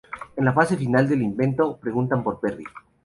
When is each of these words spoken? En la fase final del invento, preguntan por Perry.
En 0.35 0.45
la 0.45 0.51
fase 0.53 0.75
final 0.77 1.07
del 1.07 1.21
invento, 1.21 1.77
preguntan 1.77 2.23
por 2.23 2.39
Perry. 2.39 2.63